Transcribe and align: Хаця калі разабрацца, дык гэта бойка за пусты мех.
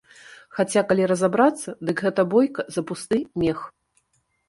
Хаця 0.59 0.83
калі 0.91 1.03
разабрацца, 1.11 1.69
дык 1.91 1.97
гэта 2.09 2.21
бойка 2.35 2.69
за 2.79 2.89
пусты 2.91 3.25
мех. 3.47 3.67